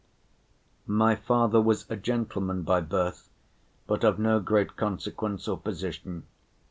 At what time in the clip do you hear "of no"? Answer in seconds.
4.03-4.39